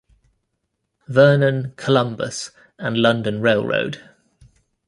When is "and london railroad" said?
2.79-4.01